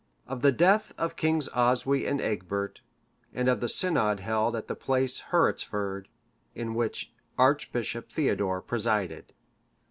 Of 0.25 0.41
the 0.41 0.51
death 0.51 0.93
of 0.97 1.11
the 1.11 1.15
kings 1.17 1.47
Oswy 1.49 2.07
and 2.07 2.19
Egbert, 2.19 2.81
and 3.35 3.47
of 3.47 3.59
the 3.59 3.69
synod 3.69 4.19
held 4.19 4.55
at 4.55 4.67
the 4.67 4.73
place 4.73 5.21
Herutford,(560) 5.29 6.07
in 6.55 6.73
which 6.73 7.13
Archbishop 7.37 8.09
Theodore 8.11 8.63
presided. 8.63 9.31